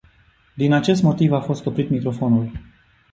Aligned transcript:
Din 0.55 0.73
acest 0.73 1.01
motiv 1.03 1.31
a 1.33 1.39
fost 1.39 1.65
oprit 1.65 1.89
microfonul. 1.89 2.51